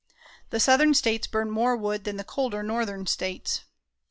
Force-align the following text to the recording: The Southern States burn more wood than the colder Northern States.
The 0.49 0.59
Southern 0.59 0.95
States 0.95 1.27
burn 1.27 1.51
more 1.51 1.77
wood 1.77 2.05
than 2.05 2.17
the 2.17 2.23
colder 2.23 2.63
Northern 2.63 3.05
States. 3.05 3.65